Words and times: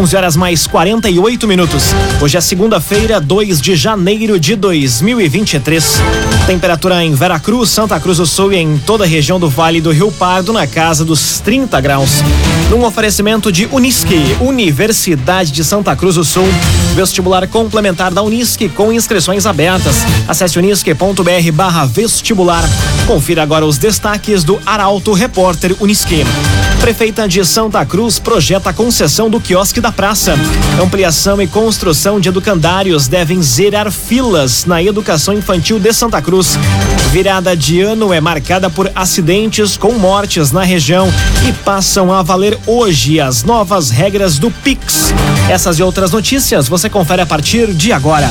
11 0.00 0.16
horas 0.16 0.34
mais 0.34 0.66
48 0.66 1.46
minutos. 1.46 1.94
Hoje 2.22 2.38
é 2.38 2.40
segunda-feira, 2.40 3.20
2 3.20 3.60
de 3.60 3.76
janeiro 3.76 4.40
de 4.40 4.56
2023. 4.56 6.00
Temperatura 6.46 7.04
em 7.04 7.14
Veracruz, 7.14 7.68
Santa 7.68 8.00
Cruz 8.00 8.16
do 8.16 8.24
Sul 8.24 8.50
e 8.54 8.56
em 8.56 8.78
toda 8.78 9.04
a 9.04 9.06
região 9.06 9.38
do 9.38 9.50
Vale 9.50 9.78
do 9.78 9.90
Rio 9.90 10.10
Pardo 10.10 10.54
na 10.54 10.66
casa 10.66 11.04
dos 11.04 11.38
30 11.40 11.78
graus. 11.82 12.22
Num 12.70 12.82
oferecimento 12.82 13.52
de 13.52 13.66
Unisque, 13.66 14.36
Universidade 14.40 15.52
de 15.52 15.62
Santa 15.62 15.94
Cruz 15.94 16.14
do 16.14 16.24
Sul. 16.24 16.48
Vestibular 16.94 17.46
complementar 17.46 18.10
da 18.10 18.22
Unisque 18.22 18.70
com 18.70 18.90
inscrições 18.90 19.44
abertas. 19.44 19.96
Acesse 20.26 20.58
unisque.br 20.58 21.52
barra 21.52 21.84
vestibular. 21.84 22.64
Confira 23.06 23.42
agora 23.42 23.66
os 23.66 23.76
destaques 23.76 24.44
do 24.44 24.58
Arauto 24.64 25.12
Repórter 25.12 25.76
Unisque. 25.78 26.24
Prefeita 26.80 27.28
de 27.28 27.44
Santa 27.44 27.84
Cruz 27.84 28.18
projeta 28.18 28.70
a 28.70 28.72
concessão 28.72 29.28
do 29.28 29.38
quiosque 29.38 29.82
da 29.82 29.89
praça. 29.92 30.34
Ampliação 30.82 31.40
e 31.40 31.46
construção 31.46 32.20
de 32.20 32.28
educandários 32.28 33.08
devem 33.08 33.42
zerar 33.42 33.90
filas 33.90 34.64
na 34.64 34.82
educação 34.82 35.34
infantil 35.34 35.78
de 35.78 35.92
Santa 35.92 36.20
Cruz. 36.20 36.58
Virada 37.10 37.56
de 37.56 37.80
ano 37.80 38.12
é 38.12 38.20
marcada 38.20 38.70
por 38.70 38.90
acidentes 38.94 39.76
com 39.76 39.92
mortes 39.92 40.52
na 40.52 40.62
região 40.62 41.12
e 41.48 41.52
passam 41.52 42.12
a 42.12 42.22
valer 42.22 42.58
hoje 42.66 43.20
as 43.20 43.42
novas 43.42 43.90
regras 43.90 44.38
do 44.38 44.50
Pix. 44.50 45.12
Essas 45.48 45.78
e 45.78 45.82
outras 45.82 46.12
notícias 46.12 46.68
você 46.68 46.88
confere 46.88 47.22
a 47.22 47.26
partir 47.26 47.72
de 47.72 47.92
agora. 47.92 48.30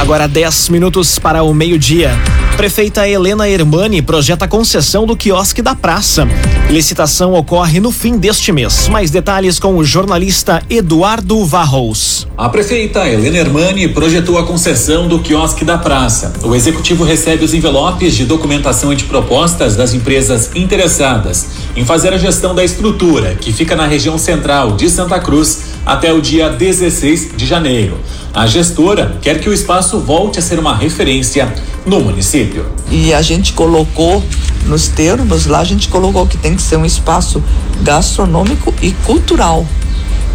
Agora 0.00 0.28
10 0.28 0.68
minutos 0.70 1.18
para 1.18 1.42
o 1.42 1.52
meio-dia. 1.52 2.10
Prefeita 2.56 3.06
Helena 3.08 3.48
Hermani 3.48 4.00
projeta 4.00 4.44
a 4.46 4.48
concessão 4.48 5.06
do 5.06 5.16
quiosque 5.16 5.60
da 5.60 5.74
praça. 5.74 6.26
Licitação 6.70 7.34
ocorre 7.34 7.78
no 7.78 7.92
fim 7.92 8.16
deste 8.16 8.50
mês. 8.50 8.88
Mais 8.88 9.10
detalhes 9.10 9.58
com 9.58 9.76
o 9.76 9.84
jornalista 9.84 10.62
Eduardo 10.68 11.44
Varros. 11.44 12.26
A 12.36 12.48
prefeita 12.48 13.08
Helena 13.08 13.38
Hermani 13.38 13.88
projetou 13.88 14.38
a 14.38 14.46
concessão 14.46 15.06
do 15.06 15.20
quiosque 15.20 15.64
da 15.64 15.78
praça. 15.78 16.32
O 16.42 16.54
executivo 16.54 17.04
recebe 17.04 17.44
os 17.44 17.52
envelopes 17.52 18.16
de 18.16 18.24
documentação 18.24 18.92
e 18.92 18.96
de 18.96 19.04
propostas 19.04 19.76
das 19.76 19.94
empresas 19.94 20.50
interessadas 20.54 21.46
em 21.76 21.84
fazer 21.84 22.12
a 22.12 22.18
gestão 22.18 22.54
da 22.54 22.64
estrutura, 22.64 23.36
que 23.36 23.52
fica 23.52 23.76
na 23.76 23.86
região 23.86 24.18
central 24.18 24.72
de 24.72 24.90
Santa 24.90 25.20
Cruz, 25.20 25.60
até 25.86 26.12
o 26.12 26.20
dia 26.20 26.48
16 26.48 27.36
de 27.36 27.46
janeiro. 27.46 27.98
A 28.32 28.46
gestora 28.46 29.18
quer 29.20 29.40
que 29.40 29.48
o 29.48 29.52
espaço 29.52 29.98
volte 30.00 30.38
a 30.38 30.42
ser 30.42 30.58
uma 30.58 30.76
referência 30.76 31.52
no 31.84 32.00
município. 32.00 32.66
E 32.90 33.12
a 33.12 33.22
gente 33.22 33.52
colocou 33.52 34.22
nos 34.66 34.88
termos 34.88 35.46
lá, 35.46 35.60
a 35.60 35.64
gente 35.64 35.88
colocou 35.88 36.26
que 36.26 36.36
tem 36.36 36.54
que 36.54 36.62
ser 36.62 36.76
um 36.76 36.84
espaço 36.84 37.42
gastronômico 37.82 38.72
e 38.82 38.92
cultural. 39.04 39.66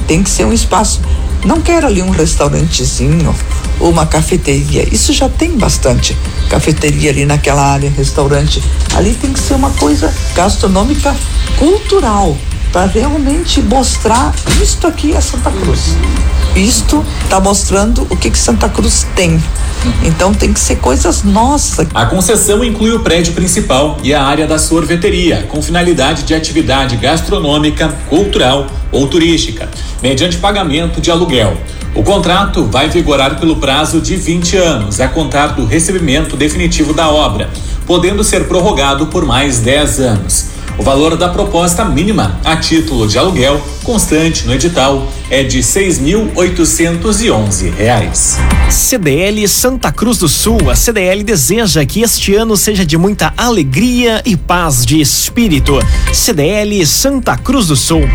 Tem 0.07 0.23
que 0.23 0.29
ser 0.29 0.45
um 0.45 0.51
espaço. 0.51 1.01
Não 1.45 1.61
quero 1.61 1.87
ali 1.87 2.01
um 2.01 2.09
restaurantezinho 2.09 3.35
ou 3.79 3.89
uma 3.89 4.05
cafeteria. 4.05 4.87
Isso 4.93 5.13
já 5.13 5.29
tem 5.29 5.57
bastante 5.57 6.17
cafeteria 6.49 7.11
ali 7.11 7.25
naquela 7.25 7.61
área, 7.61 7.89
restaurante. 7.89 8.61
Ali 8.95 9.13
tem 9.13 9.31
que 9.31 9.39
ser 9.39 9.53
uma 9.53 9.69
coisa 9.71 10.13
gastronômica 10.33 11.15
cultural 11.57 12.37
para 12.71 12.87
realmente 12.87 13.61
mostrar 13.61 14.33
isto 14.61 14.87
aqui 14.87 15.13
é 15.13 15.21
Santa 15.21 15.51
Cruz. 15.51 15.95
Isto 16.55 17.03
está 17.23 17.39
mostrando 17.39 18.05
o 18.11 18.15
que, 18.15 18.29
que 18.29 18.37
Santa 18.37 18.69
Cruz 18.69 19.07
tem. 19.15 19.41
Então 20.03 20.31
tem 20.31 20.53
que 20.53 20.59
ser 20.59 20.75
coisas 20.75 21.23
nossas. 21.23 21.87
A 21.95 22.05
concessão 22.05 22.63
inclui 22.63 22.91
o 22.91 22.99
prédio 22.99 23.33
principal 23.33 23.97
e 24.03 24.13
a 24.13 24.23
área 24.23 24.45
da 24.45 24.59
sorveteria, 24.59 25.47
com 25.49 25.63
finalidade 25.63 26.21
de 26.23 26.35
atividade 26.35 26.95
gastronômica, 26.97 27.89
cultural 28.07 28.67
ou 28.91 29.07
turística, 29.07 29.67
mediante 30.01 30.37
pagamento 30.37 31.01
de 31.01 31.09
aluguel. 31.09 31.57
O 31.95 32.03
contrato 32.03 32.65
vai 32.65 32.87
vigorar 32.87 33.39
pelo 33.39 33.55
prazo 33.55 33.99
de 33.99 34.15
20 34.15 34.55
anos, 34.57 35.01
a 35.01 35.07
contar 35.07 35.47
do 35.47 35.65
recebimento 35.65 36.37
definitivo 36.37 36.93
da 36.93 37.09
obra, 37.09 37.49
podendo 37.87 38.23
ser 38.23 38.47
prorrogado 38.47 39.07
por 39.07 39.25
mais 39.25 39.57
10 39.57 39.99
anos. 39.99 40.52
O 40.77 40.83
valor 40.83 41.15
da 41.15 41.29
proposta 41.29 41.85
mínima 41.85 42.39
a 42.43 42.57
título 42.57 43.07
de 43.07 43.17
aluguel 43.17 43.61
constante 43.83 44.45
no 44.47 44.53
edital 44.53 45.07
é 45.29 45.43
de 45.43 45.57
R$ 45.57 45.63
6.811. 45.63 47.73
CDL 48.69 49.47
Santa 49.47 49.91
Cruz 49.91 50.17
do 50.17 50.27
Sul. 50.27 50.71
A 50.71 50.75
CDL 50.75 51.23
deseja 51.23 51.85
que 51.85 52.01
este 52.01 52.35
ano 52.35 52.57
seja 52.57 52.83
de 52.85 52.97
muita 52.97 53.33
alegria 53.37 54.21
e 54.25 54.35
paz 54.35 54.83
de 54.85 54.99
espírito. 54.99 55.79
CDL 56.11 56.85
Santa 56.87 57.37
Cruz 57.37 57.67
do 57.67 57.75
Sul. 57.75 58.09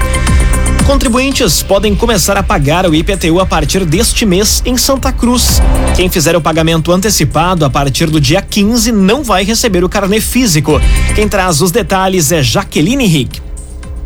Contribuintes 0.89 1.63
podem 1.63 1.95
começar 1.95 2.39
a 2.39 2.43
pagar 2.43 2.87
o 2.89 2.95
IPTU 2.95 3.39
a 3.41 3.45
partir 3.45 3.85
deste 3.85 4.25
mês 4.25 4.63
em 4.65 4.75
Santa 4.79 5.13
Cruz. 5.13 5.61
Quem 5.95 6.09
fizer 6.09 6.35
o 6.35 6.41
pagamento 6.41 6.91
antecipado 6.91 7.67
a 7.67 7.69
partir 7.69 8.07
do 8.07 8.19
dia 8.19 8.41
15 8.41 8.91
não 8.91 9.23
vai 9.23 9.45
receber 9.45 9.85
o 9.85 9.89
carnê 9.89 10.19
físico. 10.19 10.81
Quem 11.15 11.29
traz 11.29 11.61
os 11.61 11.71
detalhes 11.71 12.33
é 12.33 12.43
Jaqueline 12.43 13.05
Rick. 13.05 13.48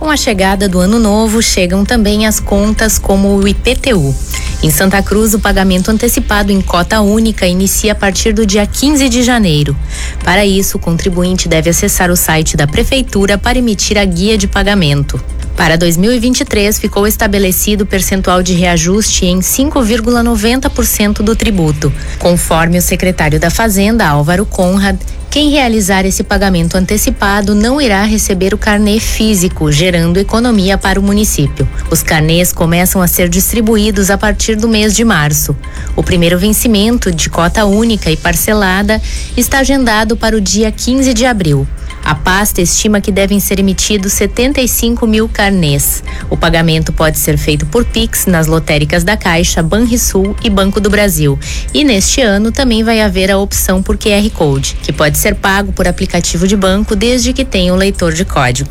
Com 0.02 0.10
a 0.10 0.16
chegada 0.16 0.68
do 0.68 0.80
ano 0.80 0.98
novo, 0.98 1.40
chegam 1.40 1.84
também 1.84 2.26
as 2.26 2.40
contas 2.40 2.98
como 2.98 3.36
o 3.36 3.46
IPTU. 3.46 4.12
Em 4.60 4.68
Santa 4.68 5.00
Cruz, 5.00 5.32
o 5.32 5.38
pagamento 5.38 5.92
antecipado 5.92 6.50
em 6.50 6.60
cota 6.60 7.00
única 7.00 7.46
inicia 7.46 7.92
a 7.92 7.94
partir 7.94 8.32
do 8.32 8.44
dia 8.44 8.66
15 8.66 9.08
de 9.08 9.22
janeiro. 9.22 9.76
Para 10.24 10.44
isso, 10.44 10.76
o 10.76 10.80
contribuinte 10.80 11.48
deve 11.48 11.70
acessar 11.70 12.10
o 12.10 12.16
site 12.16 12.56
da 12.56 12.66
Prefeitura 12.66 13.38
para 13.38 13.58
emitir 13.58 13.96
a 13.96 14.04
guia 14.04 14.36
de 14.36 14.48
pagamento. 14.48 15.22
Para 15.56 15.76
2023, 15.76 16.80
ficou 16.80 17.06
estabelecido 17.06 17.84
o 17.84 17.86
percentual 17.86 18.42
de 18.42 18.54
reajuste 18.54 19.26
em 19.26 19.38
5,90% 19.38 21.22
do 21.22 21.36
tributo. 21.36 21.92
Conforme 22.18 22.76
o 22.76 22.82
secretário 22.82 23.38
da 23.38 23.50
Fazenda, 23.50 24.08
Álvaro 24.08 24.44
Conrad, 24.46 24.98
quem 25.32 25.48
realizar 25.48 26.04
esse 26.04 26.22
pagamento 26.22 26.76
antecipado 26.76 27.54
não 27.54 27.80
irá 27.80 28.02
receber 28.02 28.52
o 28.52 28.58
carnê 28.58 29.00
físico, 29.00 29.72
gerando 29.72 30.20
economia 30.20 30.76
para 30.76 31.00
o 31.00 31.02
município. 31.02 31.66
Os 31.90 32.02
carnês 32.02 32.52
começam 32.52 33.00
a 33.00 33.08
ser 33.08 33.30
distribuídos 33.30 34.10
a 34.10 34.18
partir 34.18 34.56
do 34.56 34.68
mês 34.68 34.94
de 34.94 35.02
março. 35.06 35.56
O 35.96 36.02
primeiro 36.02 36.38
vencimento 36.38 37.10
de 37.10 37.30
cota 37.30 37.64
única 37.64 38.10
e 38.10 38.16
parcelada 38.16 39.00
está 39.34 39.60
agendado 39.60 40.18
para 40.18 40.36
o 40.36 40.40
dia 40.40 40.70
15 40.70 41.14
de 41.14 41.24
abril. 41.24 41.66
A 42.04 42.14
pasta 42.14 42.60
estima 42.60 43.00
que 43.00 43.12
devem 43.12 43.38
ser 43.38 43.60
emitidos 43.60 44.12
75 44.14 45.06
mil 45.06 45.28
carnês. 45.28 46.02
O 46.28 46.36
pagamento 46.36 46.92
pode 46.92 47.18
ser 47.18 47.38
feito 47.38 47.64
por 47.66 47.84
Pix 47.84 48.26
nas 48.26 48.46
lotéricas 48.46 49.04
da 49.04 49.16
Caixa, 49.16 49.62
Banrisul 49.62 50.34
e 50.42 50.50
Banco 50.50 50.80
do 50.80 50.90
Brasil. 50.90 51.38
E 51.72 51.84
neste 51.84 52.20
ano 52.20 52.50
também 52.50 52.82
vai 52.82 53.00
haver 53.00 53.30
a 53.30 53.38
opção 53.38 53.82
por 53.82 53.96
QR 53.96 54.28
Code, 54.30 54.76
que 54.82 54.92
pode 54.92 55.16
ser 55.18 55.36
pago 55.36 55.72
por 55.72 55.86
aplicativo 55.86 56.46
de 56.46 56.56
banco 56.56 56.96
desde 56.96 57.32
que 57.32 57.44
tenha 57.44 57.72
o 57.72 57.76
um 57.76 57.78
leitor 57.78 58.12
de 58.12 58.24
código. 58.24 58.68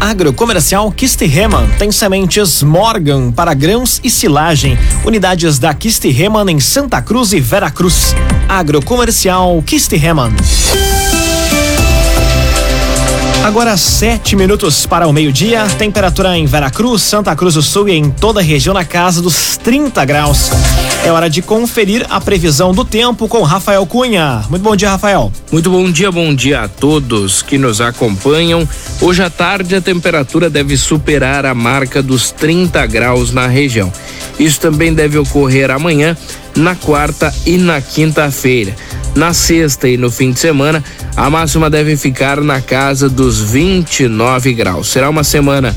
Agrocomercial 0.00 0.90
Kistihemann 0.90 1.68
tem 1.78 1.92
sementes 1.92 2.62
Morgan 2.62 3.30
para 3.30 3.54
grãos 3.54 4.00
e 4.02 4.10
silagem. 4.10 4.76
Unidades 5.04 5.60
da 5.60 5.72
Kistihemann 5.72 6.50
em 6.50 6.58
Santa 6.58 7.00
Cruz 7.00 7.32
e 7.32 7.38
Veracruz. 7.38 8.14
Agrocomercial 8.48 9.62
Kistihemann. 9.62 10.32
Agora 13.44 13.76
sete 13.76 14.36
minutos 14.36 14.86
para 14.86 15.08
o 15.08 15.12
meio-dia, 15.12 15.66
temperatura 15.76 16.38
em 16.38 16.46
Veracruz, 16.46 17.02
Santa 17.02 17.34
Cruz 17.34 17.54
do 17.54 17.62
Sul 17.62 17.88
e 17.88 17.92
em 17.92 18.08
toda 18.08 18.38
a 18.38 18.42
região 18.42 18.72
na 18.72 18.84
casa 18.84 19.20
dos 19.20 19.56
30 19.56 20.04
graus. 20.04 20.50
É 21.04 21.10
hora 21.10 21.28
de 21.28 21.42
conferir 21.42 22.06
a 22.08 22.20
previsão 22.20 22.72
do 22.72 22.84
tempo 22.84 23.26
com 23.26 23.42
Rafael 23.42 23.84
Cunha. 23.84 24.44
Muito 24.48 24.62
bom 24.62 24.76
dia, 24.76 24.90
Rafael. 24.90 25.32
Muito 25.50 25.68
bom 25.68 25.90
dia, 25.90 26.12
bom 26.12 26.32
dia 26.32 26.62
a 26.62 26.68
todos 26.68 27.42
que 27.42 27.58
nos 27.58 27.80
acompanham. 27.80 28.66
Hoje 29.00 29.24
à 29.24 29.28
tarde 29.28 29.74
a 29.74 29.80
temperatura 29.80 30.48
deve 30.48 30.76
superar 30.76 31.44
a 31.44 31.52
marca 31.52 32.00
dos 32.00 32.30
30 32.30 32.86
graus 32.86 33.32
na 33.32 33.48
região. 33.48 33.92
Isso 34.38 34.60
também 34.60 34.94
deve 34.94 35.18
ocorrer 35.18 35.68
amanhã, 35.72 36.16
na 36.54 36.76
quarta 36.76 37.34
e 37.44 37.58
na 37.58 37.80
quinta-feira. 37.80 38.76
Na 39.14 39.34
sexta 39.34 39.88
e 39.88 39.96
no 39.96 40.10
fim 40.10 40.32
de 40.32 40.40
semana, 40.40 40.82
a 41.14 41.28
máxima 41.28 41.68
deve 41.68 41.96
ficar 41.96 42.40
na 42.40 42.60
casa 42.62 43.08
dos 43.08 43.40
29 43.40 44.54
graus. 44.54 44.88
Será 44.88 45.10
uma 45.10 45.22
semana 45.22 45.76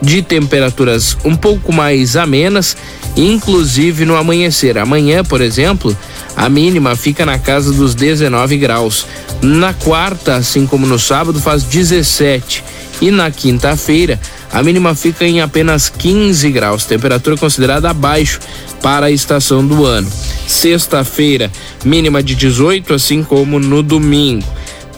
de 0.00 0.22
temperaturas 0.22 1.16
um 1.24 1.36
pouco 1.36 1.72
mais 1.72 2.16
amenas, 2.16 2.74
inclusive 3.14 4.06
no 4.06 4.16
amanhecer. 4.16 4.78
Amanhã, 4.78 5.22
por 5.22 5.42
exemplo, 5.42 5.94
a 6.34 6.48
mínima 6.48 6.96
fica 6.96 7.26
na 7.26 7.38
casa 7.38 7.70
dos 7.70 7.94
19 7.94 8.56
graus. 8.56 9.06
Na 9.42 9.74
quarta, 9.74 10.36
assim 10.36 10.66
como 10.66 10.86
no 10.86 10.98
sábado, 10.98 11.38
faz 11.38 11.62
17. 11.64 12.64
E 13.02 13.10
na 13.10 13.30
quinta-feira, 13.30 14.18
a 14.52 14.62
mínima 14.62 14.94
fica 14.94 15.24
em 15.24 15.40
apenas 15.40 15.88
15 15.88 16.50
graus, 16.50 16.84
temperatura 16.84 17.36
considerada 17.36 17.90
abaixo 17.90 18.40
para 18.82 19.06
a 19.06 19.10
estação 19.10 19.64
do 19.66 19.84
ano. 19.84 20.10
Sexta-feira, 20.46 21.50
mínima 21.84 22.22
de 22.22 22.34
18, 22.34 22.94
assim 22.94 23.22
como 23.22 23.58
no 23.58 23.82
domingo 23.82 24.46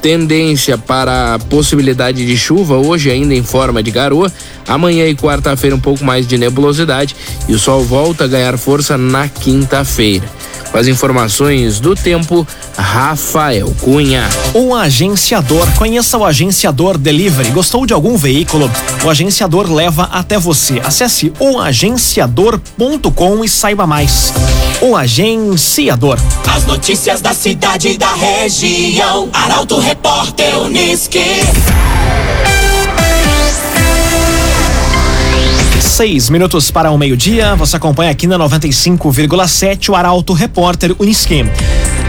tendência 0.02 0.76
para 0.76 1.34
a 1.34 1.38
possibilidade 1.38 2.26
de 2.26 2.36
chuva, 2.36 2.76
hoje 2.76 3.08
ainda 3.08 3.34
em 3.34 3.42
forma 3.44 3.80
de 3.82 3.92
garoa. 3.92 4.30
Amanhã 4.66 5.06
e 5.06 5.14
quarta-feira, 5.14 5.76
um 5.76 5.80
pouco 5.80 6.04
mais 6.04 6.26
de 6.26 6.38
nebulosidade 6.38 7.14
e 7.48 7.54
o 7.54 7.58
sol 7.58 7.84
volta 7.84 8.24
a 8.24 8.28
ganhar 8.28 8.56
força 8.58 8.96
na 8.96 9.28
quinta-feira. 9.28 10.26
Com 10.72 10.78
as 10.78 10.88
informações 10.88 11.78
do 11.78 11.94
tempo, 11.94 12.44
Rafael 12.76 13.72
Cunha. 13.82 14.26
O 14.54 14.74
agenciador. 14.74 15.70
Conheça 15.76 16.16
o 16.16 16.24
agenciador 16.24 16.96
Delivery. 16.96 17.50
Gostou 17.50 17.84
de 17.84 17.92
algum 17.92 18.16
veículo? 18.16 18.70
O 19.04 19.10
agenciador 19.10 19.70
leva 19.70 20.04
até 20.04 20.38
você. 20.38 20.80
Acesse 20.82 21.30
oagenciador.com 21.38 23.44
e 23.44 23.48
saiba 23.50 23.86
mais. 23.86 24.32
O 24.80 24.96
agenciador. 24.96 26.18
As 26.50 26.64
notícias 26.64 27.20
da 27.20 27.34
cidade 27.34 27.88
e 27.88 27.98
da 27.98 28.14
região. 28.14 29.28
Arauto 29.30 29.78
Repórter 29.78 30.58
Uniski. 30.58 31.20
Seis 35.92 36.30
minutos 36.30 36.70
para 36.70 36.90
o 36.90 36.96
meio-dia. 36.96 37.54
Você 37.54 37.76
acompanha 37.76 38.10
aqui 38.10 38.26
na 38.26 38.38
95,7 38.38 39.90
o 39.90 39.94
Arauto 39.94 40.32
Repórter 40.32 40.96
Uniski. 40.98 41.44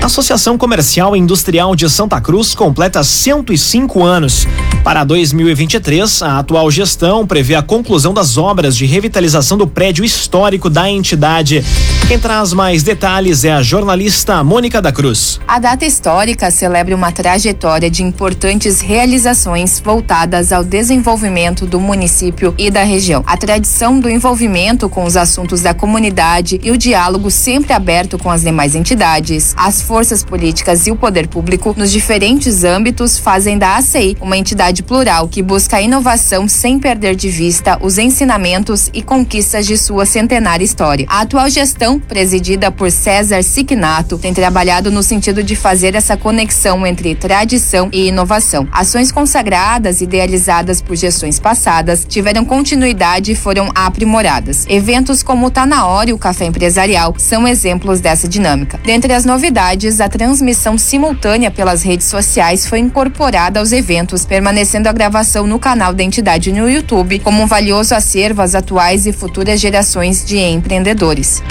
A 0.03 0.07
Associação 0.07 0.57
Comercial 0.57 1.15
e 1.15 1.19
Industrial 1.19 1.73
de 1.77 1.89
Santa 1.89 2.19
Cruz 2.19 2.53
completa 2.53 3.01
105 3.01 4.03
anos. 4.03 4.45
Para 4.83 5.05
2023, 5.05 6.21
a 6.23 6.39
atual 6.39 6.69
gestão 6.69 7.25
prevê 7.25 7.55
a 7.55 7.63
conclusão 7.63 8.13
das 8.13 8.37
obras 8.37 8.75
de 8.75 8.85
revitalização 8.85 9.57
do 9.57 9.65
prédio 9.65 10.03
histórico 10.03 10.69
da 10.69 10.89
entidade. 10.89 11.63
Quem 12.05 12.19
traz 12.19 12.51
mais 12.51 12.83
detalhes 12.83 13.45
é 13.45 13.53
a 13.53 13.61
jornalista 13.61 14.43
Mônica 14.43 14.81
da 14.81 14.91
Cruz. 14.91 15.39
A 15.47 15.57
data 15.57 15.85
histórica 15.85 16.51
celebra 16.51 16.93
uma 16.93 17.13
trajetória 17.13 17.89
de 17.89 18.03
importantes 18.03 18.81
realizações 18.81 19.79
voltadas 19.79 20.51
ao 20.51 20.65
desenvolvimento 20.65 21.65
do 21.65 21.79
município 21.79 22.53
e 22.57 22.69
da 22.69 22.83
região. 22.83 23.23
A 23.25 23.37
tradição 23.37 24.01
do 24.01 24.09
envolvimento 24.09 24.89
com 24.89 25.05
os 25.05 25.15
assuntos 25.15 25.61
da 25.61 25.73
comunidade 25.73 26.59
e 26.61 26.71
o 26.71 26.77
diálogo 26.77 27.31
sempre 27.31 27.71
aberto 27.71 28.17
com 28.17 28.29
as 28.29 28.41
demais 28.41 28.75
entidades, 28.75 29.53
as 29.55 29.81
forças 29.93 30.23
políticas 30.23 30.87
e 30.87 30.91
o 30.91 30.95
poder 30.95 31.27
público 31.27 31.75
nos 31.77 31.91
diferentes 31.91 32.63
âmbitos 32.63 33.19
fazem 33.19 33.59
da 33.59 33.77
ACI 33.77 34.17
uma 34.19 34.35
entidade 34.35 34.81
plural 34.81 35.27
que 35.27 35.43
busca 35.43 35.79
inovação 35.79 36.47
sem 36.47 36.79
perder 36.79 37.15
de 37.15 37.29
vista 37.29 37.77
os 37.79 37.99
ensinamentos 37.99 38.89
e 38.91 39.03
conquistas 39.03 39.67
de 39.67 39.77
sua 39.77 40.07
centenária 40.07 40.63
história. 40.63 41.05
A 41.07 41.21
atual 41.21 41.47
gestão, 41.47 41.99
presidida 41.99 42.71
por 42.71 42.89
César 42.89 43.43
Signato, 43.43 44.17
tem 44.17 44.33
trabalhado 44.33 44.89
no 44.89 45.03
sentido 45.03 45.43
de 45.43 45.55
fazer 45.55 45.93
essa 45.93 46.17
conexão 46.17 46.87
entre 46.87 47.13
tradição 47.13 47.89
e 47.93 48.07
inovação. 48.07 48.67
Ações 48.71 49.11
consagradas 49.11 50.01
idealizadas 50.01 50.81
por 50.81 50.95
gestões 50.95 51.37
passadas 51.37 52.03
tiveram 52.03 52.43
continuidade 52.43 53.33
e 53.33 53.35
foram 53.35 53.69
aprimoradas. 53.75 54.65
Eventos 54.67 55.21
como 55.21 55.45
o 55.45 55.51
Tá 55.51 55.67
na 55.67 55.85
Hora 55.85 56.09
e 56.09 56.13
o 56.13 56.17
Café 56.17 56.45
Empresarial 56.45 57.13
são 57.19 57.47
exemplos 57.47 57.99
dessa 57.99 58.27
dinâmica. 58.27 58.79
Dentre 58.83 59.13
as 59.13 59.23
novidades, 59.23 59.82
a 59.83 60.07
transmissão 60.07 60.77
simultânea 60.77 61.51
pelas 61.51 61.83
redes 61.83 62.07
sociais 62.07 62.65
foi 62.65 62.79
incorporada 62.79 63.59
aos 63.59 63.73
eventos, 63.73 64.25
permanecendo 64.25 64.87
a 64.87 64.93
gravação 64.93 65.45
no 65.45 65.59
canal 65.59 65.93
da 65.93 66.01
entidade 66.01 66.53
no 66.53 66.69
YouTube 66.69 67.19
como 67.19 67.43
um 67.43 67.47
valioso 67.47 67.93
acervo 67.93 68.41
às 68.41 68.55
atuais 68.55 69.05
e 69.05 69.11
futuras 69.11 69.59
gerações 69.59 70.23
de 70.23 70.37
empreendedores. 70.37 71.43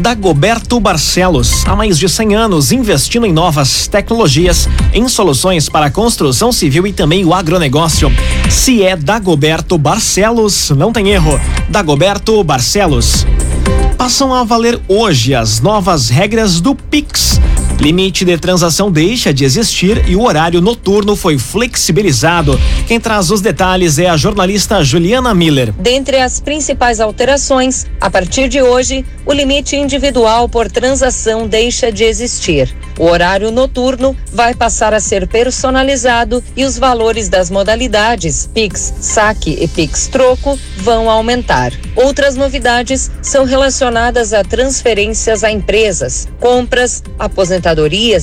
Dagoberto 0.00 0.78
Barcelos, 0.78 1.66
há 1.66 1.74
mais 1.74 1.98
de 1.98 2.08
100 2.08 2.36
anos 2.36 2.70
investindo 2.70 3.26
em 3.26 3.32
novas 3.32 3.88
tecnologias, 3.88 4.68
em 4.94 5.08
soluções 5.08 5.68
para 5.68 5.86
a 5.86 5.90
construção 5.90 6.52
civil 6.52 6.86
e 6.86 6.92
também 6.92 7.24
o 7.24 7.34
agronegócio. 7.34 8.10
Se 8.48 8.84
é 8.84 8.94
Dagoberto 8.94 9.76
Barcelos, 9.76 10.70
não 10.70 10.92
tem 10.92 11.08
erro. 11.08 11.40
Dagoberto 11.68 12.42
Barcelos. 12.44 13.26
Passam 13.98 14.32
a 14.32 14.44
valer 14.44 14.80
hoje 14.88 15.34
as 15.34 15.60
novas 15.60 16.08
regras 16.08 16.60
do 16.60 16.74
Pix. 16.74 17.38
Limite 17.80 18.26
de 18.26 18.36
transação 18.36 18.92
deixa 18.92 19.32
de 19.32 19.42
existir 19.42 20.06
e 20.06 20.14
o 20.14 20.22
horário 20.24 20.60
noturno 20.60 21.16
foi 21.16 21.38
flexibilizado. 21.38 22.60
Quem 22.86 23.00
traz 23.00 23.30
os 23.30 23.40
detalhes 23.40 23.98
é 23.98 24.06
a 24.06 24.18
jornalista 24.18 24.84
Juliana 24.84 25.34
Miller. 25.34 25.72
Dentre 25.72 26.18
as 26.18 26.40
principais 26.40 27.00
alterações, 27.00 27.86
a 27.98 28.10
partir 28.10 28.50
de 28.50 28.60
hoje, 28.60 29.02
o 29.24 29.32
limite 29.32 29.76
individual 29.76 30.46
por 30.46 30.70
transação 30.70 31.48
deixa 31.48 31.90
de 31.90 32.04
existir. 32.04 32.70
O 32.98 33.06
horário 33.06 33.50
noturno 33.50 34.14
vai 34.30 34.54
passar 34.54 34.92
a 34.92 35.00
ser 35.00 35.26
personalizado 35.26 36.44
e 36.54 36.66
os 36.66 36.76
valores 36.76 37.30
das 37.30 37.48
modalidades 37.48 38.46
Pix, 38.52 38.92
Saque 39.00 39.56
e 39.58 39.66
Pix 39.66 40.06
Troco 40.06 40.58
vão 40.76 41.08
aumentar. 41.08 41.72
Outras 41.96 42.36
novidades 42.36 43.10
são 43.22 43.46
relacionadas 43.46 44.34
a 44.34 44.44
transferências 44.44 45.42
a 45.42 45.50
empresas, 45.50 46.28
compras, 46.38 47.02
aposentadorias 47.18 47.69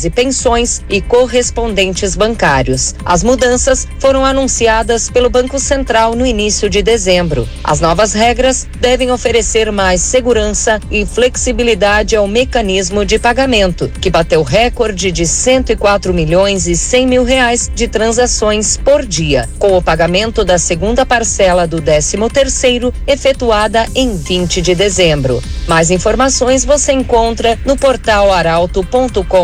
e 0.04 0.10
pensões 0.10 0.82
e 0.90 1.00
correspondentes 1.00 2.16
bancários. 2.16 2.94
As 3.06 3.24
mudanças 3.24 3.88
foram 4.00 4.26
anunciadas 4.26 5.10
pelo 5.10 5.30
Banco 5.30 5.60
Central 5.60 6.16
no 6.16 6.26
início 6.26 6.70
de 6.70 6.82
dezembro. 6.82 7.48
As 7.64 7.80
novas 7.80 8.14
regras 8.14 8.68
devem 8.80 9.12
oferecer 9.12 9.72
mais 9.72 10.02
segurança 10.02 10.80
e 10.92 11.06
flexibilidade 11.06 12.16
ao 12.16 12.28
mecanismo 12.28 13.06
de 13.06 13.18
pagamento, 13.18 13.90
que 14.02 14.10
bateu 14.10 14.44
recorde 14.44 15.12
de 15.12 15.26
104 15.26 16.14
milhões 16.14 16.68
e 16.68 16.76
100 16.76 17.08
mil 17.08 17.24
reais 17.24 17.72
de 17.74 17.88
transações 17.88 18.78
por 18.78 19.06
dia, 19.06 19.48
com 19.58 19.78
o 19.78 19.82
pagamento 19.82 20.44
da 20.44 20.58
segunda 20.58 21.06
parcela 21.06 21.66
do 21.66 21.82
13 21.82 22.18
terceiro 22.34 22.94
efetuada 23.06 23.86
em 23.96 24.16
20 24.18 24.62
de 24.62 24.76
dezembro. 24.76 25.42
Mais 25.68 25.92
informações 25.92 26.66
você 26.66 26.92
encontra 26.92 27.58
no 27.66 27.78
portal 27.78 28.32
arauto.com.br. 28.32 29.37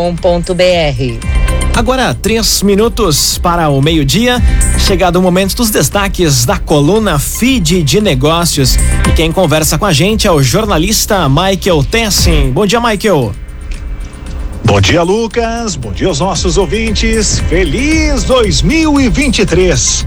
Agora, 1.74 2.14
três 2.14 2.62
minutos 2.62 3.38
para 3.38 3.68
o 3.68 3.80
meio-dia. 3.80 4.42
Chegado 4.78 5.16
o 5.16 5.22
momento 5.22 5.56
dos 5.56 5.70
destaques 5.70 6.44
da 6.44 6.58
coluna 6.58 7.18
Feed 7.18 7.82
de 7.82 8.00
Negócios. 8.00 8.76
E 9.08 9.12
quem 9.14 9.30
conversa 9.30 9.78
com 9.78 9.86
a 9.86 9.92
gente 9.92 10.26
é 10.26 10.32
o 10.32 10.42
jornalista 10.42 11.28
Michael 11.28 11.84
Tessin. 11.84 12.50
Bom 12.50 12.66
dia, 12.66 12.80
Michael. 12.80 13.32
Bom 14.64 14.80
dia, 14.80 15.02
Lucas. 15.02 15.76
Bom 15.76 15.92
dia 15.92 16.08
aos 16.08 16.20
nossos 16.20 16.56
ouvintes. 16.56 17.38
Feliz 17.48 18.24
2023. 18.24 20.06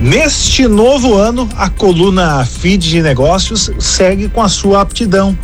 Neste 0.00 0.68
novo 0.68 1.14
ano, 1.14 1.48
a 1.56 1.70
coluna 1.70 2.44
Feed 2.44 2.90
de 2.90 3.00
Negócios 3.00 3.70
segue 3.78 4.28
com 4.28 4.42
a 4.42 4.48
sua 4.48 4.82
aptidão 4.82 5.36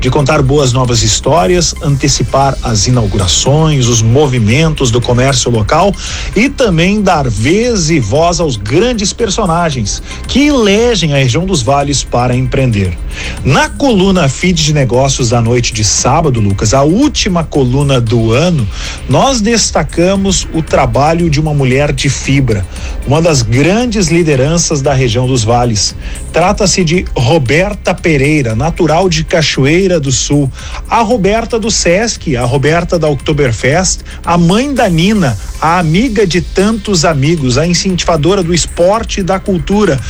de 0.00 0.10
contar 0.10 0.42
boas 0.42 0.72
novas 0.72 1.02
histórias, 1.02 1.74
antecipar 1.82 2.56
as 2.62 2.86
inaugurações, 2.86 3.86
os 3.86 4.00
movimentos 4.00 4.90
do 4.90 5.00
comércio 5.00 5.50
local 5.50 5.92
e 6.36 6.48
também 6.48 7.02
dar 7.02 7.28
vez 7.28 7.90
e 7.90 7.98
voz 7.98 8.38
aos 8.38 8.56
grandes 8.56 9.12
personagens 9.12 10.02
que 10.26 10.46
elegem 10.46 11.12
a 11.12 11.16
região 11.16 11.44
dos 11.44 11.62
vales 11.62 12.04
para 12.04 12.36
empreender. 12.36 12.96
Na 13.44 13.68
coluna 13.68 14.28
Feed 14.28 14.62
de 14.62 14.72
Negócios 14.72 15.30
da 15.30 15.40
noite 15.40 15.72
de 15.72 15.82
sábado, 15.82 16.40
Lucas, 16.40 16.72
a 16.72 16.82
última 16.82 17.42
coluna 17.42 18.00
do 18.00 18.32
ano, 18.32 18.66
nós 19.08 19.40
destacamos 19.40 20.46
o 20.54 20.62
trabalho 20.62 21.28
de 21.28 21.40
uma 21.40 21.52
mulher 21.52 21.92
de 21.92 22.08
fibra, 22.08 22.64
uma 23.06 23.20
das 23.20 23.42
grandes 23.42 23.97
lideranças 24.06 24.80
da 24.80 24.94
região 24.94 25.26
dos 25.26 25.42
vales. 25.42 25.94
Trata-se 26.32 26.84
de 26.84 27.04
Roberta 27.16 27.92
Pereira, 27.92 28.54
natural 28.54 29.08
de 29.08 29.24
Cachoeira 29.24 29.98
do 29.98 30.12
Sul, 30.12 30.50
a 30.88 31.02
Roberta 31.02 31.58
do 31.58 31.70
Sesc, 31.70 32.36
a 32.36 32.44
Roberta 32.44 32.98
da 32.98 33.08
Oktoberfest, 33.08 34.02
a 34.24 34.38
mãe 34.38 34.72
da 34.72 34.88
Nina, 34.88 35.36
a 35.60 35.78
amiga 35.78 36.26
de 36.26 36.40
tantos 36.40 37.04
amigos, 37.04 37.58
a 37.58 37.66
incentivadora 37.66 38.42
do 38.42 38.54
esporte 38.54 39.20
e 39.20 39.22
da 39.24 39.40
cultura. 39.40 40.00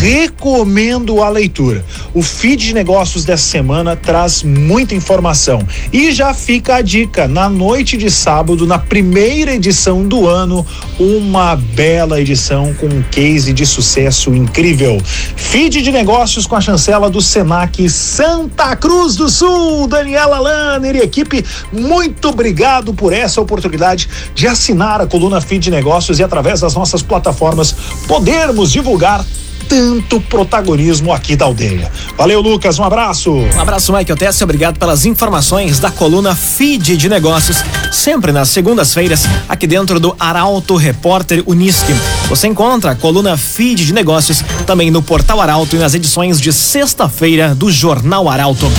Recomendo 0.00 1.22
a 1.22 1.28
leitura. 1.28 1.84
O 2.14 2.22
feed 2.22 2.66
de 2.66 2.74
negócios 2.74 3.24
dessa 3.24 3.44
semana 3.44 3.96
traz 3.96 4.42
muita 4.42 4.94
informação. 4.94 5.66
E 5.92 6.12
já 6.12 6.32
fica 6.32 6.76
a 6.76 6.82
dica: 6.82 7.26
na 7.26 7.48
noite 7.48 7.96
de 7.96 8.10
sábado, 8.10 8.66
na 8.66 8.78
primeira 8.78 9.54
edição 9.54 10.06
do 10.06 10.28
ano, 10.28 10.64
uma 10.98 11.56
bela 11.56 12.20
edição 12.20 12.72
com 12.74 12.86
um 12.86 13.02
case 13.24 13.54
de 13.54 13.64
sucesso 13.64 14.34
incrível. 14.34 15.00
Feed 15.34 15.80
de 15.80 15.90
negócios 15.90 16.46
com 16.46 16.56
a 16.56 16.60
chancela 16.60 17.08
do 17.08 17.22
Senac 17.22 17.88
Santa 17.88 18.76
Cruz 18.76 19.16
do 19.16 19.30
Sul, 19.30 19.88
Daniela 19.88 20.38
Lanner 20.38 20.96
e 20.96 20.98
equipe, 20.98 21.42
muito 21.72 22.28
obrigado 22.28 22.92
por 22.92 23.14
essa 23.14 23.40
oportunidade 23.40 24.10
de 24.34 24.46
assinar 24.46 25.00
a 25.00 25.06
coluna 25.06 25.40
Feed 25.40 25.64
de 25.64 25.70
Negócios 25.70 26.18
e 26.18 26.22
através 26.22 26.60
das 26.60 26.74
nossas 26.74 27.00
plataformas 27.00 27.74
podermos 28.06 28.70
divulgar 28.70 29.24
tanto 29.70 30.20
protagonismo 30.20 31.10
aqui 31.10 31.34
da 31.34 31.46
aldeia. 31.46 31.90
Valeu, 32.18 32.42
Lucas, 32.42 32.78
um 32.78 32.84
abraço. 32.84 33.32
Um 33.32 33.60
abraço, 33.60 33.90
Michael 33.90 34.18
Tess, 34.18 34.42
obrigado 34.42 34.78
pelas 34.78 35.06
informações 35.06 35.80
da 35.80 35.90
coluna 35.90 36.34
Feed 36.34 36.94
de 36.98 37.08
Negócios, 37.08 37.64
sempre 37.94 38.32
nas 38.32 38.48
segundas-feiras, 38.48 39.26
aqui 39.48 39.66
dentro 39.66 40.00
do 40.00 40.14
Arauto 40.18 40.76
Repórter 40.76 41.42
Unisque. 41.46 41.94
Você 42.28 42.48
encontra 42.48 42.90
a 42.90 42.94
coluna 42.94 43.36
Feed 43.36 43.86
de 43.86 43.92
Negócios 43.92 44.42
também 44.66 44.90
no 44.90 45.00
Portal 45.00 45.40
Arauto 45.40 45.76
e 45.76 45.78
nas 45.78 45.94
edições 45.94 46.40
de 46.40 46.52
sexta-feira 46.52 47.54
do 47.54 47.70
Jornal 47.70 48.28
Arauto. 48.28 48.70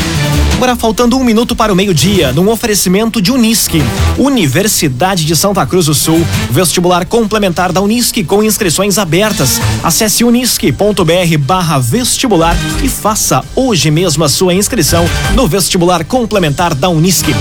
Agora 0.55 0.73
faltando 0.73 1.17
um 1.17 1.23
minuto 1.23 1.53
para 1.53 1.73
o 1.73 1.75
meio-dia, 1.75 2.31
num 2.31 2.49
oferecimento 2.49 3.21
de 3.21 3.29
Unisque, 3.29 3.83
Universidade 4.17 5.25
de 5.25 5.35
Santa 5.35 5.65
Cruz 5.65 5.87
do 5.87 5.93
Sul, 5.93 6.25
vestibular 6.49 7.05
complementar 7.05 7.73
da 7.73 7.81
Unisque 7.81 8.23
com 8.23 8.41
inscrições 8.41 8.97
abertas. 8.97 9.59
Acesse 9.83 10.23
unisque.br 10.23 11.37
barra 11.39 11.77
vestibular 11.77 12.55
e 12.81 12.87
faça 12.87 13.43
hoje 13.53 13.91
mesmo 13.91 14.23
a 14.23 14.29
sua 14.29 14.53
inscrição 14.53 15.05
no 15.35 15.45
vestibular 15.45 16.05
complementar 16.05 16.73
da 16.73 16.87
Unisque. 16.87 17.35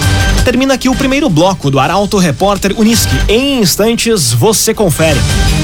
Termina 0.44 0.74
aqui 0.74 0.88
o 0.88 0.96
primeiro 0.96 1.30
bloco 1.30 1.70
do 1.70 1.78
Arauto 1.78 2.18
Repórter 2.18 2.74
Unisque. 2.76 3.14
Em 3.28 3.60
instantes, 3.62 4.32
você 4.32 4.74
confere. 4.74 5.20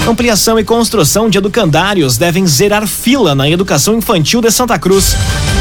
Ampliação 0.08 0.56
e 0.58 0.64
construção 0.64 1.28
de 1.28 1.36
educandários 1.36 2.16
devem 2.16 2.46
zerar 2.46 2.86
fila 2.86 3.34
na 3.34 3.50
educação 3.50 3.98
infantil 3.98 4.40
de 4.40 4.52
Santa 4.52 4.78
Cruz. 4.78 5.16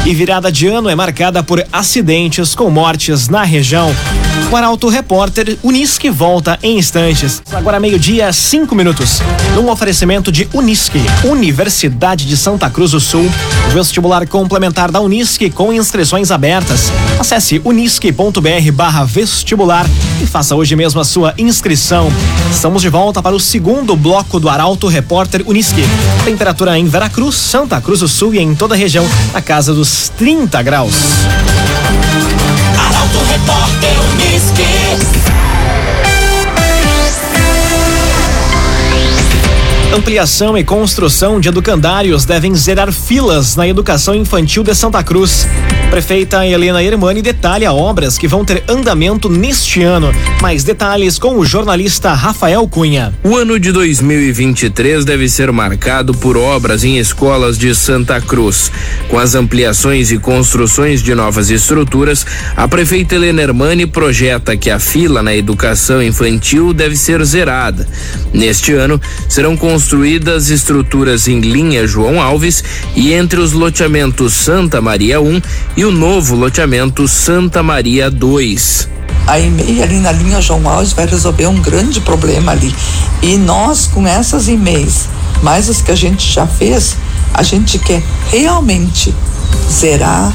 E 0.06 0.14
virada 0.14 0.50
de 0.50 0.66
ano 0.66 0.88
é 0.88 0.94
marcada 0.94 1.42
por 1.42 1.62
acidentes 1.80 2.54
com 2.54 2.68
mortes 2.68 3.26
na 3.26 3.42
região. 3.42 3.90
O 4.52 4.56
Arauto 4.56 4.88
Repórter 4.88 5.56
Unisque 5.62 6.10
volta 6.10 6.58
em 6.62 6.78
instantes. 6.78 7.42
Agora 7.50 7.80
meio-dia, 7.80 8.30
cinco 8.34 8.74
minutos. 8.74 9.22
Num 9.54 9.70
oferecimento 9.70 10.30
de 10.30 10.46
Unisque, 10.52 11.00
Universidade 11.24 12.26
de 12.26 12.36
Santa 12.36 12.68
Cruz 12.68 12.90
do 12.90 13.00
Sul. 13.00 13.26
Vestibular 13.72 14.26
complementar 14.28 14.90
da 14.90 15.00
Unisque 15.00 15.48
com 15.48 15.72
inscrições 15.72 16.30
abertas. 16.30 16.92
Acesse 17.18 17.62
unisque.br 17.64 18.72
barra 18.74 19.04
vestibular 19.04 19.86
e 20.22 20.26
faça 20.26 20.54
hoje 20.54 20.76
mesmo 20.76 21.00
a 21.00 21.04
sua 21.04 21.32
inscrição. 21.38 22.12
Estamos 22.50 22.82
de 22.82 22.90
volta 22.90 23.22
para 23.22 23.34
o 23.34 23.40
segundo 23.40 23.96
bloco 23.96 24.38
do 24.38 24.50
Arauto 24.50 24.86
Repórter 24.86 25.42
Unisque. 25.46 25.82
Temperatura 26.26 26.78
em 26.78 26.84
Veracruz, 26.84 27.36
Santa 27.36 27.80
Cruz 27.80 28.00
do 28.00 28.08
Sul 28.08 28.34
e 28.34 28.38
em 28.38 28.54
toda 28.54 28.74
a 28.74 28.78
região, 28.78 29.08
na 29.32 29.40
casa 29.40 29.72
dos 29.72 30.10
30 30.18 30.60
graus. 30.62 30.94
Arauto 33.20 33.24
Repórter 33.24 34.00
Unisque. 34.12 34.64
Ampliação 39.94 40.56
e 40.56 40.64
construção 40.64 41.40
de 41.40 41.48
educandários 41.48 42.24
devem 42.24 42.54
zerar 42.54 42.92
filas 42.92 43.56
na 43.56 43.68
educação 43.68 44.14
infantil 44.14 44.62
de 44.62 44.74
Santa 44.74 45.02
Cruz. 45.02 45.46
Prefeita 45.90 46.46
Helena 46.46 46.80
Hermani 46.80 47.20
detalha 47.20 47.72
obras 47.72 48.16
que 48.16 48.28
vão 48.28 48.44
ter 48.44 48.62
andamento 48.68 49.28
neste 49.28 49.82
ano. 49.82 50.12
Mais 50.40 50.62
detalhes 50.62 51.18
com 51.18 51.36
o 51.36 51.44
jornalista 51.44 52.12
Rafael 52.12 52.66
Cunha. 52.68 53.12
O 53.24 53.34
ano 53.34 53.58
de 53.58 53.72
2023 53.72 55.04
deve 55.04 55.28
ser 55.28 55.50
marcado 55.50 56.14
por 56.14 56.36
obras 56.36 56.84
em 56.84 56.96
escolas 56.98 57.58
de 57.58 57.74
Santa 57.74 58.20
Cruz. 58.20 58.70
Com 59.08 59.18
as 59.18 59.34
ampliações 59.34 60.12
e 60.12 60.18
construções 60.18 61.02
de 61.02 61.12
novas 61.12 61.50
estruturas, 61.50 62.24
a 62.56 62.68
prefeita 62.68 63.16
Helena 63.16 63.42
Hermani 63.42 63.84
projeta 63.84 64.56
que 64.56 64.70
a 64.70 64.78
fila 64.78 65.24
na 65.24 65.34
educação 65.34 66.00
infantil 66.00 66.72
deve 66.72 66.94
ser 66.94 67.24
zerada. 67.24 67.88
Neste 68.32 68.72
ano, 68.74 69.00
serão 69.28 69.56
construídas 69.56 70.50
estruturas 70.50 71.26
em 71.26 71.40
linha 71.40 71.84
João 71.84 72.22
Alves 72.22 72.62
e 72.94 73.12
entre 73.12 73.40
os 73.40 73.50
loteamentos 73.50 74.34
Santa 74.34 74.80
Maria 74.80 75.20
1 75.20 75.42
e 75.79 75.79
o 75.84 75.90
novo 75.90 76.34
loteamento 76.34 77.06
Santa 77.08 77.62
Maria 77.62 78.10
2. 78.10 78.88
A 79.26 79.38
e-mail 79.38 79.82
ali 79.82 80.00
na 80.00 80.12
linha 80.12 80.40
João 80.40 80.68
Alves 80.68 80.92
vai 80.92 81.06
resolver 81.06 81.46
um 81.46 81.60
grande 81.60 82.00
problema 82.00 82.52
ali. 82.52 82.74
E 83.22 83.36
nós, 83.36 83.86
com 83.86 84.06
essas 84.06 84.48
e-mails, 84.48 85.08
mais 85.42 85.70
as 85.70 85.80
que 85.80 85.90
a 85.90 85.94
gente 85.94 86.30
já 86.30 86.46
fez, 86.46 86.96
a 87.32 87.42
gente 87.42 87.78
quer 87.78 88.02
realmente 88.30 89.14
zerar 89.70 90.32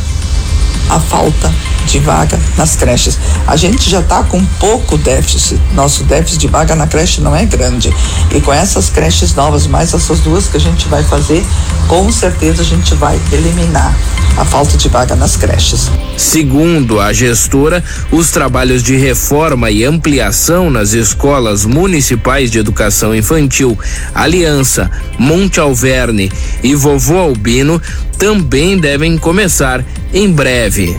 a 0.90 1.00
falta 1.00 1.54
de 1.86 2.00
vaga 2.00 2.40
nas 2.58 2.76
creches. 2.76 3.18
A 3.48 3.56
gente 3.56 3.90
já 3.90 4.00
está 4.00 4.24
com 4.24 4.44
pouco 4.60 4.98
déficit. 4.98 5.60
Nosso 5.74 6.04
déficit 6.04 6.40
de 6.40 6.48
vaga 6.48 6.76
na 6.76 6.88
creche 6.88 7.22
não 7.22 7.36
é 7.36 7.46
grande. 7.46 7.94
E 8.34 8.42
com 8.42 8.54
essas 8.54 8.90
creches 8.90 9.34
novas, 9.34 9.68
mais 9.68 9.94
essas 9.94 10.20
duas 10.20 10.48
que 10.48 10.58
a 10.58 10.60
gente 10.60 10.88
vai 10.88 11.04
fazer, 11.04 11.46
com 11.88 12.12
certeza 12.12 12.62
a 12.62 12.66
gente 12.66 12.94
vai 12.96 13.20
eliminar 13.32 13.96
a 14.38 14.44
falta 14.44 14.78
de 14.78 14.90
vaga 14.90 15.16
nas 15.16 15.38
creches. 15.38 15.90
Segundo 16.18 17.00
a 17.00 17.14
gestora, 17.14 17.84
os 18.12 18.32
trabalhos 18.32 18.84
de 18.84 18.98
reforma 18.98 19.72
e 19.72 19.84
ampliação 19.84 20.70
nas 20.70 20.94
escolas 20.94 21.66
municipais 21.66 22.52
de 22.52 22.60
educação 22.60 23.16
infantil 23.16 23.78
Aliança, 24.14 24.90
Monte 25.18 25.60
Alverne 25.60 26.32
e 26.64 26.76
Vovô 26.76 27.18
Albino 27.18 27.82
também 28.18 28.78
devem 28.78 29.18
começar 29.18 29.84
em 30.14 30.32
breve. 30.32 30.98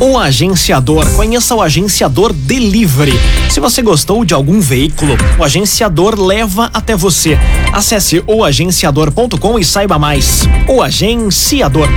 O 0.00 0.18
agenciador. 0.20 1.06
Conheça 1.16 1.54
o 1.54 1.62
agenciador 1.62 2.32
Delivery. 2.32 3.12
Se 3.50 3.60
você 3.60 3.82
gostou 3.82 4.24
de 4.24 4.34
algum 4.34 4.60
veículo, 4.60 5.16
o 5.38 5.44
agenciador 5.44 6.20
leva 6.20 6.70
até 6.72 6.94
você. 6.94 7.38
Acesse 7.72 8.22
oagenciador.com 8.26 9.58
e 9.58 9.64
saiba 9.64 9.98
mais. 9.98 10.42
O 10.68 10.82
agenciador. 10.82 11.88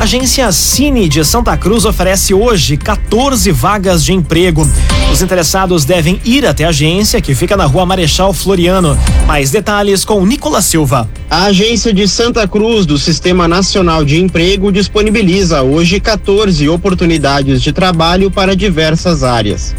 Agência 0.00 0.52
Cine 0.52 1.08
de 1.08 1.24
Santa 1.24 1.56
Cruz 1.56 1.84
oferece 1.84 2.32
hoje 2.32 2.76
14 2.76 3.50
vagas 3.50 4.04
de 4.04 4.12
emprego. 4.12 4.66
Os 5.12 5.20
interessados 5.20 5.84
devem 5.84 6.20
ir 6.24 6.46
até 6.46 6.64
a 6.64 6.68
agência, 6.68 7.20
que 7.20 7.34
fica 7.34 7.56
na 7.56 7.64
rua 7.64 7.84
Marechal 7.84 8.32
Floriano. 8.32 8.96
Mais 9.26 9.50
detalhes 9.50 10.04
com 10.04 10.24
Nicolas 10.24 10.66
Silva. 10.66 11.10
A 11.28 11.46
agência 11.46 11.92
de 11.92 12.06
Santa 12.06 12.46
Cruz 12.46 12.86
do 12.86 12.96
Sistema 12.96 13.48
Nacional 13.48 14.04
de 14.04 14.20
Emprego 14.20 14.70
disponibiliza 14.70 15.62
hoje 15.62 15.98
14 15.98 16.68
oportunidades 16.68 17.60
de 17.60 17.72
trabalho 17.72 18.30
para 18.30 18.54
diversas 18.54 19.24
áreas. 19.24 19.74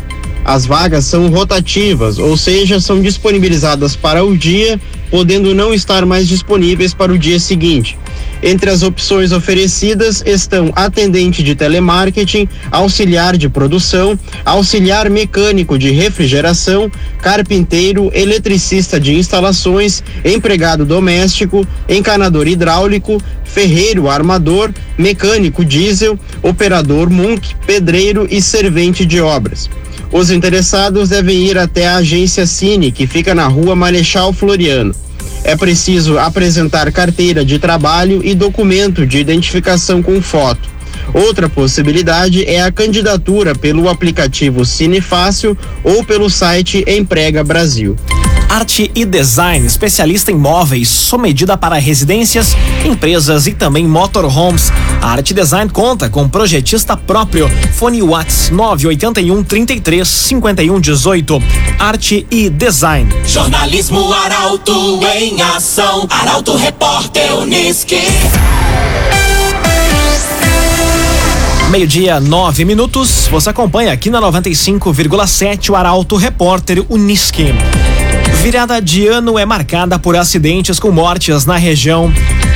As 0.50 0.66
vagas 0.66 1.06
são 1.06 1.30
rotativas, 1.30 2.18
ou 2.18 2.36
seja, 2.36 2.80
são 2.80 3.00
disponibilizadas 3.00 3.96
para 3.96 4.26
o 4.26 4.36
dia, 4.36 4.82
podendo 5.12 5.54
não 5.54 5.72
estar 5.72 6.08
mais 6.08 6.28
disponíveis 6.28 6.92
para 6.92 7.14
o 7.14 7.20
dia 7.20 7.40
seguinte. 7.40 7.96
Entre 8.42 8.68
as 8.68 8.82
opções 8.82 9.32
oferecidas 9.32 10.24
estão 10.26 10.72
atendente 10.76 11.44
de 11.44 11.54
telemarketing, 11.54 12.50
auxiliar 12.72 13.38
de 13.38 13.48
produção, 13.48 14.18
auxiliar 14.44 15.08
mecânico 15.08 15.78
de 15.78 15.92
refrigeração, 15.92 16.92
carpinteiro, 17.22 18.10
eletricista 18.12 19.00
de 19.00 19.14
instalações, 19.14 20.04
empregado 20.26 20.84
doméstico, 20.84 21.64
encanador 21.88 22.48
hidráulico, 22.48 23.22
ferreiro 23.44 24.10
armador, 24.10 24.72
mecânico 24.98 25.64
diesel, 25.64 26.18
operador 26.42 27.08
Munk, 27.08 27.54
pedreiro 27.68 28.28
e 28.32 28.42
servente 28.42 29.06
de 29.06 29.22
obras. 29.22 29.70
Os 30.12 30.32
interessados 30.32 31.10
devem 31.10 31.46
ir 31.48 31.58
até 31.58 31.88
a 31.88 31.98
agência 31.98 32.46
Cine, 32.48 32.92
que 32.92 33.06
fica 33.06 33.36
na 33.36 33.48
rua 33.48 33.76
Marechal 33.76 34.34
Floriano. 34.34 34.94
É 35.44 35.56
preciso 35.56 36.18
apresentar 36.18 36.92
carteira 36.92 37.46
de 37.46 37.60
trabalho 37.60 38.22
e 38.24 38.34
documento 38.34 39.06
de 39.06 39.20
identificação 39.20 40.02
com 40.02 40.22
foto. 40.22 40.70
Outra 41.14 41.48
possibilidade 41.48 42.44
é 42.46 42.62
a 42.62 42.72
candidatura 42.72 43.56
pelo 43.56 43.88
aplicativo 43.88 44.66
Cine 44.66 45.00
Fácil 45.00 45.58
ou 45.84 46.04
pelo 46.04 46.30
site 46.30 46.84
Emprega 46.88 47.44
Brasil. 47.44 47.96
Arte 48.50 48.90
e 48.96 49.06
Design, 49.06 49.66
especialista 49.66 50.32
em 50.32 50.36
móveis, 50.36 50.90
sob 50.90 51.22
medida 51.22 51.56
para 51.56 51.76
residências, 51.76 52.58
empresas 52.84 53.46
e 53.46 53.54
também 53.54 53.88
motorhomes. 53.88 54.74
A 55.00 55.12
Arte 55.12 55.36
Design 55.36 55.70
conta 55.70 56.10
com 56.10 56.28
projetista 56.28 56.98
próprio. 56.98 57.48
Fone 57.74 58.02
Whats 58.02 58.50
981 58.50 59.44
33 59.44 60.08
51 60.08 60.80
18. 60.80 61.44
Arte 61.78 62.26
e 62.32 62.50
Design. 62.50 63.14
Jornalismo 63.24 64.12
Arauto 64.12 65.00
em 65.16 65.40
ação. 65.44 66.08
Arauto 66.10 66.56
Repórter 66.56 67.36
Uniski. 67.38 68.02
Meio-dia, 71.70 72.20
nove 72.20 72.66
minutos. 72.66 73.28
Você 73.30 73.52
acompanha 73.52 73.94
aqui 73.94 74.10
na 74.10 74.20
95,7 74.20 75.70
o 75.70 75.76
Arauto 75.76 76.16
Repórter 76.16 76.84
Uniski. 76.90 77.54
Virada 78.42 78.82
de 78.82 79.06
ano 79.06 79.38
é 79.38 79.46
marcada 79.46 80.00
por 80.00 80.16
acidentes 80.16 80.80
com 80.80 80.92
mortes 80.92 81.46
na 81.46 81.58
região. 81.58 82.10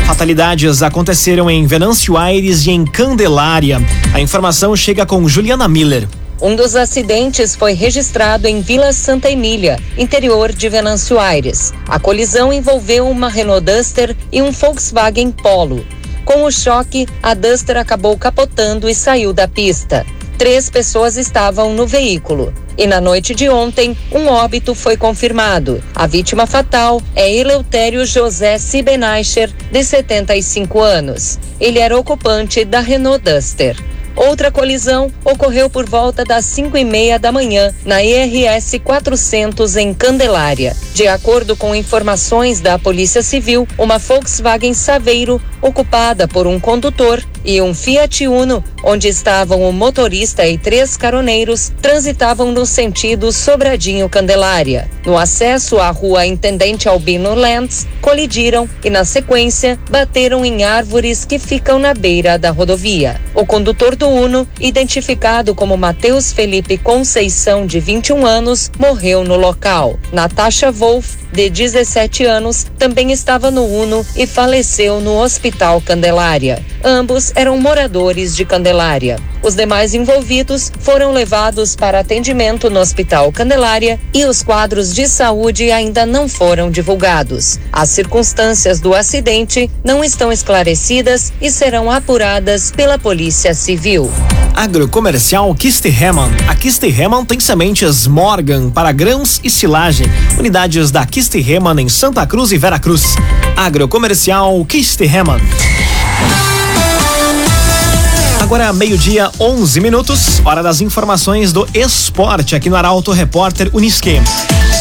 Fatalidades 0.08 0.82
aconteceram 0.82 1.52
em 1.52 1.68
Venâncio 1.68 2.16
Aires 2.16 2.66
e 2.66 2.72
em 2.72 2.86
Candelária. 2.86 3.82
A 4.14 4.22
informação 4.22 4.74
chega 4.78 5.06
com 5.06 5.28
Juliana 5.28 5.68
Miller. 5.68 6.08
Um 6.42 6.56
dos 6.56 6.78
acidentes 6.78 7.54
foi 7.54 7.74
registrado 7.74 8.48
em 8.48 8.62
Vila 8.62 8.94
Santa 8.94 9.30
Emília, 9.30 9.78
interior 9.98 10.54
de 10.54 10.70
Venâncio 10.70 11.20
Aires. 11.20 11.74
A 11.86 12.00
colisão 12.00 12.54
envolveu 12.54 13.10
uma 13.10 13.28
Renault 13.28 13.66
Duster 13.66 14.16
e 14.32 14.42
um 14.42 14.52
Volkswagen 14.52 15.32
Polo. 15.32 15.86
Com 16.24 16.46
o 16.46 16.52
choque, 16.52 17.06
a 17.22 17.34
Duster 17.34 17.76
acabou 17.76 18.18
capotando 18.18 18.88
e 18.88 18.96
saiu 18.96 19.34
da 19.34 19.50
pista. 19.50 20.06
Três 20.44 20.70
pessoas 20.70 21.16
estavam 21.16 21.74
no 21.74 21.88
veículo. 21.88 22.54
E 22.78 22.86
na 22.86 23.00
noite 23.00 23.34
de 23.34 23.48
ontem, 23.48 23.96
um 24.12 24.28
óbito 24.28 24.76
foi 24.76 24.98
confirmado. 24.98 25.82
A 25.96 26.06
vítima 26.06 26.46
fatal 26.46 27.02
é 27.16 27.34
Eleutério 27.34 28.06
José 28.06 28.58
Sibenaicher, 28.58 29.50
de 29.72 29.82
75 29.82 30.82
anos. 30.82 31.40
Ele 31.62 31.80
era 31.80 31.98
ocupante 31.98 32.66
da 32.66 32.82
Renault 32.82 33.24
Duster. 33.24 33.78
Outra 34.18 34.52
colisão 34.52 35.10
ocorreu 35.24 35.70
por 35.70 35.88
volta 35.88 36.26
das 36.26 36.44
5 36.44 36.78
e 36.78 36.84
meia 36.84 37.18
da 37.18 37.32
manhã 37.32 37.74
na 37.86 38.04
IRS 38.04 38.80
400 38.80 39.78
em 39.78 39.94
Candelária. 39.94 40.76
De 40.94 41.08
acordo 41.08 41.56
com 41.56 41.74
informações 41.74 42.60
da 42.60 42.78
Polícia 42.78 43.24
Civil, 43.24 43.66
uma 43.78 43.98
Volkswagen 43.98 44.74
Saveiro 44.74 45.42
ocupada 45.62 46.28
por 46.28 46.46
um 46.46 46.60
condutor 46.60 47.24
e 47.46 47.62
um 47.62 47.74
Fiat 47.74 48.28
Uno, 48.28 48.64
onde 48.84 49.08
estavam 49.08 49.62
o 49.68 49.72
motorista 49.74 50.46
e 50.48 50.58
três 50.58 50.98
caroneiros, 50.98 51.72
transitavam 51.82 52.52
no 52.52 52.66
sentido 52.66 53.32
Sobradinho 53.32 54.10
Candelária. 54.10 54.90
No 55.06 55.18
acesso 55.18 55.80
à 55.80 55.90
rua 55.90 56.26
Intendente 56.26 56.88
Albino 56.88 57.34
Lentz, 57.34 57.88
colidiram 58.02 58.70
e, 58.84 58.90
na 58.90 59.06
sequência, 59.06 59.80
bateram 59.90 60.46
em 60.46 60.64
árvores 60.64 61.26
que 61.26 61.40
ficam 61.40 61.80
na 61.80 61.94
beira 61.94 62.38
da 62.38 62.52
rodovia. 62.52 63.20
O 63.36 63.46
condutor 63.46 63.96
do 63.96 64.08
Uno, 64.08 64.48
identificado 64.60 65.56
como 65.56 65.76
Matheus 65.76 66.32
Felipe 66.32 66.78
Conceição, 66.78 67.66
de 67.66 67.80
21 67.80 68.26
anos, 68.26 68.72
morreu 68.78 69.24
no 69.24 69.36
local. 69.36 70.00
Natasha 70.12 70.72
Wolf, 70.72 71.16
de 71.32 71.50
17 71.50 72.26
anos, 72.26 72.68
também 72.78 73.12
estava 73.12 73.50
no 73.50 73.66
Uno 73.66 74.06
e 74.16 74.28
faleceu 74.28 75.02
no 75.02 75.20
Hospital 75.20 75.82
Candelária. 75.82 76.64
Ambos 76.84 77.32
eram 77.36 77.58
moradores 77.58 78.36
de 78.36 78.46
Candelária. 78.46 79.18
Os 79.44 79.56
demais 79.56 79.94
envolvidos 79.94 80.72
foram 80.80 81.12
levados 81.12 81.76
para 81.76 82.00
atendimento 82.00 82.70
no 82.70 82.80
Hospital 82.80 83.30
Candelária 83.30 84.00
e 84.14 84.24
os 84.24 84.42
quadros 84.42 84.96
de 84.96 85.06
saúde 85.06 85.70
ainda 85.70 86.06
não 86.06 86.30
foram 86.30 86.72
divulgados. 86.72 87.60
As 87.70 87.90
circunstâncias 87.90 88.80
do 88.80 88.96
acidente 88.96 89.70
não 89.84 90.02
estão 90.02 90.32
esclarecidas 90.32 91.34
e 91.42 91.52
serão 91.52 91.92
apuradas 91.92 92.72
pela 92.72 92.98
Polícia 92.98 93.54
Civil. 93.54 94.10
Agrocomercial 94.56 95.54
Kistihemann. 95.56 96.32
A 96.48 96.56
Kistihemann 96.56 97.26
tem 97.26 97.40
sementes 97.40 98.08
Morgan 98.08 98.70
para 98.70 98.94
grãos 98.94 99.42
e 99.44 99.50
silagem. 99.50 100.08
Unidades 100.40 100.90
da 100.90 101.06
Kistihemann 101.06 101.82
em 101.82 101.90
Santa 101.90 102.26
Cruz 102.26 102.54
e 102.54 102.58
Veracruz. 102.58 103.16
Agrocomercial 103.58 104.64
Kistihemann. 104.64 105.42
Agora 108.54 108.72
meio-dia, 108.72 109.32
11 109.40 109.80
minutos, 109.80 110.40
hora 110.46 110.62
das 110.62 110.80
informações 110.80 111.52
do 111.52 111.68
esporte 111.74 112.56
aqui 112.56 112.70
no 112.70 112.76
Arauto 112.76 113.12
Repórter 113.12 113.68
Unisque. 113.74 114.22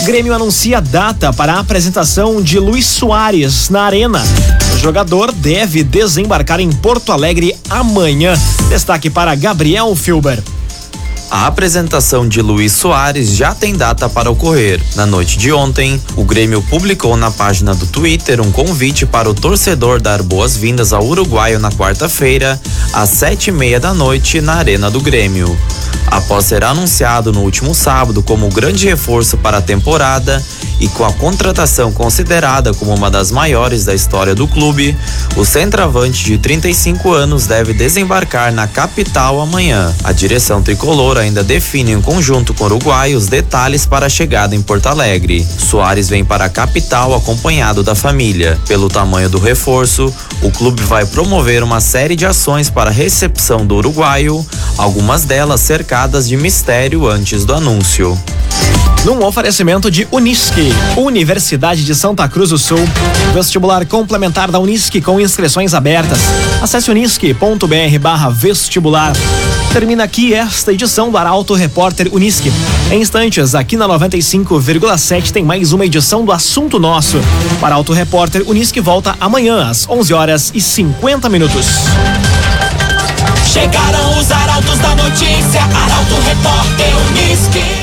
Grêmio 0.04 0.34
anuncia 0.34 0.78
data 0.78 1.32
para 1.32 1.54
a 1.54 1.60
apresentação 1.60 2.42
de 2.42 2.58
Luiz 2.58 2.84
Soares 2.84 3.70
na 3.70 3.84
Arena. 3.84 4.22
O 4.74 4.78
jogador 4.78 5.32
deve 5.32 5.82
desembarcar 5.82 6.60
em 6.60 6.70
Porto 6.70 7.12
Alegre 7.12 7.56
amanhã. 7.70 8.34
Destaque 8.68 9.08
para 9.08 9.34
Gabriel 9.34 9.96
Filber. 9.96 10.42
A 11.32 11.46
apresentação 11.46 12.28
de 12.28 12.42
Luiz 12.42 12.72
Soares 12.72 13.30
já 13.30 13.54
tem 13.54 13.74
data 13.74 14.06
para 14.06 14.30
ocorrer. 14.30 14.78
Na 14.94 15.06
noite 15.06 15.38
de 15.38 15.50
ontem, 15.50 15.98
o 16.14 16.24
Grêmio 16.24 16.60
publicou 16.60 17.16
na 17.16 17.30
página 17.30 17.74
do 17.74 17.86
Twitter 17.86 18.38
um 18.38 18.52
convite 18.52 19.06
para 19.06 19.30
o 19.30 19.32
torcedor 19.32 19.98
dar 19.98 20.22
boas-vindas 20.22 20.92
ao 20.92 21.06
uruguaio 21.06 21.58
na 21.58 21.70
quarta-feira, 21.70 22.60
às 22.92 23.08
sete 23.08 23.48
e 23.48 23.50
meia 23.50 23.80
da 23.80 23.94
noite, 23.94 24.42
na 24.42 24.56
Arena 24.56 24.90
do 24.90 25.00
Grêmio. 25.00 25.58
Após 26.12 26.44
ser 26.44 26.62
anunciado 26.62 27.32
no 27.32 27.40
último 27.40 27.74
sábado 27.74 28.22
como 28.22 28.50
grande 28.50 28.86
reforço 28.86 29.38
para 29.38 29.56
a 29.56 29.62
temporada 29.62 30.44
e 30.78 30.86
com 30.88 31.06
a 31.06 31.12
contratação 31.14 31.90
considerada 31.90 32.74
como 32.74 32.94
uma 32.94 33.10
das 33.10 33.30
maiores 33.30 33.86
da 33.86 33.94
história 33.94 34.34
do 34.34 34.46
clube, 34.46 34.94
o 35.36 35.44
centroavante 35.44 36.22
de 36.24 36.36
35 36.36 37.12
anos 37.12 37.46
deve 37.46 37.72
desembarcar 37.72 38.52
na 38.52 38.66
capital 38.66 39.40
amanhã. 39.40 39.94
A 40.04 40.12
direção 40.12 40.60
tricolor 40.60 41.16
ainda 41.22 41.42
define 41.42 41.92
em 41.92 42.00
conjunto 42.00 42.52
com 42.52 42.64
o 42.64 42.66
Uruguai 42.66 43.14
os 43.14 43.26
detalhes 43.26 43.86
para 43.86 44.06
a 44.06 44.08
chegada 44.08 44.54
em 44.54 44.62
Porto 44.62 44.86
Alegre. 44.86 45.44
Soares 45.44 46.08
vem 46.08 46.24
para 46.24 46.44
a 46.44 46.48
capital 46.48 47.14
acompanhado 47.14 47.82
da 47.82 47.94
família. 47.94 48.58
Pelo 48.66 48.88
tamanho 48.88 49.30
do 49.30 49.38
reforço, 49.38 50.12
o 50.42 50.50
clube 50.50 50.82
vai 50.82 51.06
promover 51.06 51.62
uma 51.62 51.80
série 51.80 52.16
de 52.16 52.26
ações 52.26 52.68
para 52.68 52.90
a 52.90 52.92
recepção 52.92 53.64
do 53.64 53.76
uruguaio, 53.76 54.44
algumas 54.76 55.24
delas 55.24 55.60
cercadas 55.60 56.28
de 56.28 56.36
mistério 56.36 57.08
antes 57.08 57.44
do 57.44 57.54
anúncio. 57.54 58.18
Num 59.04 59.24
oferecimento 59.24 59.90
de 59.90 60.06
Unisque, 60.12 60.72
Universidade 60.96 61.84
de 61.84 61.92
Santa 61.92 62.28
Cruz 62.28 62.50
do 62.50 62.58
Sul, 62.58 62.78
vestibular 63.34 63.84
complementar 63.84 64.48
da 64.48 64.60
Unisque 64.60 65.00
com 65.00 65.20
inscrições 65.20 65.74
abertas. 65.74 66.20
Acesse 66.62 66.88
unisque.br 66.88 67.98
barra 68.00 68.30
vestibular. 68.30 69.12
Termina 69.72 70.04
aqui 70.04 70.32
esta 70.32 70.72
edição 70.72 71.10
do 71.10 71.18
Arauto 71.18 71.52
Repórter 71.52 72.10
Unisque. 72.12 72.52
Em 72.92 73.00
instantes, 73.00 73.56
aqui 73.56 73.76
na 73.76 73.88
95,7 73.88 75.32
tem 75.32 75.42
mais 75.42 75.72
uma 75.72 75.84
edição 75.84 76.24
do 76.24 76.30
Assunto 76.30 76.78
Nosso. 76.78 77.18
O 77.60 77.66
Arauto 77.66 77.92
Repórter 77.92 78.44
Unisque 78.46 78.80
volta 78.80 79.16
amanhã 79.18 79.68
às 79.68 79.88
11 79.88 80.14
horas 80.14 80.52
e 80.54 80.60
50 80.60 81.28
minutos. 81.28 81.66
Chegaram 83.52 84.16
os 84.16 84.30
arautos 84.30 84.78
da 84.78 84.94
notícia, 84.94 85.60
Arauto 85.60 86.14
Repórter 86.24 86.96
Unisque. 87.08 87.81